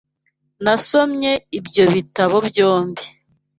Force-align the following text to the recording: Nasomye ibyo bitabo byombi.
Nasomye 0.63 1.31
ibyo 1.59 1.83
bitabo 1.93 2.37
byombi. 2.47 3.05